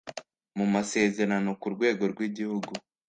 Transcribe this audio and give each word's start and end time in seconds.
mu 0.57 0.65
masezerano 0.73 1.49
ku 1.61 1.67
rwego 1.75 2.03
rw 2.11 2.19
igihugu 2.27 2.71